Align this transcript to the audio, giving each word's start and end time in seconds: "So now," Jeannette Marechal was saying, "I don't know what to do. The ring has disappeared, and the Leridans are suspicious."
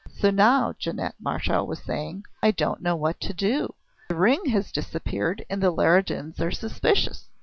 "So 0.17 0.31
now," 0.31 0.73
Jeannette 0.79 1.13
Marechal 1.21 1.67
was 1.67 1.77
saying, 1.83 2.23
"I 2.41 2.49
don't 2.49 2.81
know 2.81 2.95
what 2.95 3.21
to 3.21 3.35
do. 3.35 3.75
The 4.09 4.15
ring 4.15 4.45
has 4.47 4.71
disappeared, 4.71 5.45
and 5.47 5.61
the 5.61 5.71
Leridans 5.71 6.39
are 6.41 6.49
suspicious." 6.49 7.29